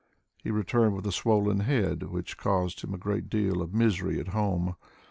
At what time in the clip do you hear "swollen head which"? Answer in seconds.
1.11-2.35